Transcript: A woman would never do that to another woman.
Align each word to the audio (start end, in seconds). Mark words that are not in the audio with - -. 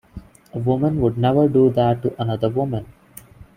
A 0.51 0.57
woman 0.57 0.99
would 0.99 1.15
never 1.15 1.47
do 1.47 1.69
that 1.69 2.01
to 2.01 2.19
another 2.19 2.49
woman. 2.49 2.87